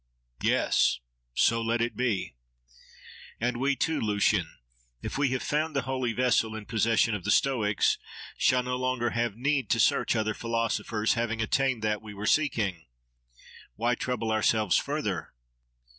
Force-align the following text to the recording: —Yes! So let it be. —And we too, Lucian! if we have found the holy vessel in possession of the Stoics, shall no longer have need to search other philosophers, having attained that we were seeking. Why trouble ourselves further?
—Yes! 0.41 0.99
So 1.35 1.61
let 1.61 1.79
it 1.79 1.95
be. 1.95 2.33
—And 3.39 3.57
we 3.57 3.75
too, 3.75 4.01
Lucian! 4.01 4.49
if 5.03 5.15
we 5.15 5.27
have 5.29 5.43
found 5.43 5.75
the 5.75 5.83
holy 5.83 6.11
vessel 6.11 6.55
in 6.55 6.65
possession 6.65 7.13
of 7.13 7.23
the 7.23 7.29
Stoics, 7.29 7.99
shall 8.35 8.63
no 8.63 8.77
longer 8.77 9.11
have 9.11 9.35
need 9.35 9.69
to 9.69 9.79
search 9.79 10.15
other 10.15 10.33
philosophers, 10.33 11.13
having 11.13 11.39
attained 11.39 11.83
that 11.83 12.01
we 12.01 12.15
were 12.15 12.25
seeking. 12.25 12.87
Why 13.75 13.93
trouble 13.93 14.31
ourselves 14.31 14.75
further? 14.75 15.35